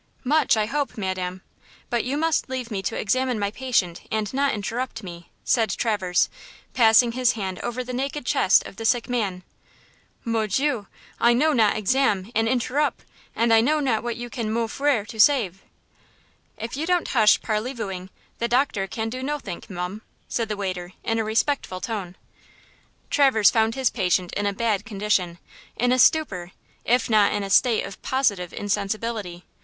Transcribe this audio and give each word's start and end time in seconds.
"Much, 0.23 0.57
I 0.57 0.65
hope, 0.65 0.97
madam, 0.97 1.43
but 1.91 2.03
you 2.03 2.17
must 2.17 2.49
leave 2.49 2.71
me 2.71 2.81
to 2.81 2.97
examine 2.99 3.37
my 3.37 3.51
patient 3.51 4.01
and 4.11 4.33
not 4.33 4.51
interrupt 4.51 5.03
me," 5.03 5.29
said 5.43 5.69
Traverse, 5.69 6.27
passing 6.73 7.11
his 7.11 7.33
hand 7.33 7.59
over 7.59 7.83
the 7.83 7.93
naked 7.93 8.25
chest 8.25 8.65
of 8.65 8.77
the 8.77 8.83
sick 8.85 9.07
man. 9.07 9.43
"Mon 10.25 10.47
Dieu! 10.47 10.87
I 11.19 11.33
know 11.33 11.53
not 11.53 11.75
'exam' 11.77 12.31
and 12.33 12.49
'interrup'! 12.49 13.03
and 13.35 13.53
I 13.53 13.61
know 13.61 13.79
not 13.79 14.01
what 14.01 14.15
can 14.31 14.47
you 14.47 14.51
mon 14.51 14.67
frère 14.69 15.05
to 15.05 15.19
save!" 15.19 15.61
"If 16.57 16.75
you 16.75 16.87
don't 16.87 17.07
hush 17.09 17.39
parley 17.39 17.71
vooing, 17.75 18.09
the 18.39 18.47
doctor 18.47 18.87
can 18.87 19.07
do 19.11 19.21
nothink, 19.21 19.69
mum," 19.69 20.01
said 20.27 20.49
the 20.49 20.57
waiter, 20.57 20.93
in 21.03 21.19
a 21.19 21.23
respectful 21.23 21.79
tone. 21.79 22.15
Traverse 23.11 23.51
found 23.51 23.75
his 23.75 23.91
patient 23.91 24.33
in 24.33 24.47
a 24.47 24.51
bad 24.53 24.83
condition–in 24.83 25.91
a 25.91 25.99
stupor, 25.99 26.53
if 26.85 27.07
not 27.07 27.33
in 27.33 27.43
a 27.43 27.51
state 27.51 27.83
of 27.85 28.01
positive 28.01 28.51
insensibility. 28.51 29.45